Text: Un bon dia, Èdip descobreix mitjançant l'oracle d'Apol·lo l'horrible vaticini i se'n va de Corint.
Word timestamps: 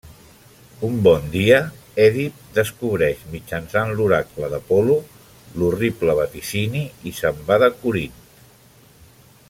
Un 0.85 0.95
bon 1.07 1.25
dia, 1.33 1.57
Èdip 2.05 2.39
descobreix 2.55 3.21
mitjançant 3.35 3.93
l'oracle 3.99 4.49
d'Apol·lo 4.55 4.97
l'horrible 5.61 6.17
vaticini 6.21 6.83
i 7.13 7.15
se'n 7.21 7.45
va 7.51 7.61
de 7.67 7.73
Corint. 7.85 8.19